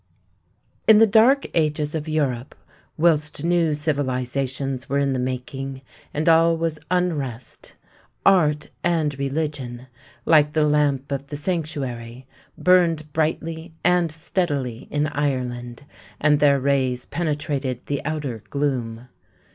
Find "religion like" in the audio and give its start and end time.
9.19-10.53